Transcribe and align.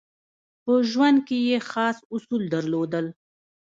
په 0.63 0.73
ژوند 0.89 1.17
کې 1.27 1.37
یې 1.49 1.57
خاص 1.69 1.97
اصول 2.15 2.43
درلودل. 2.53 3.05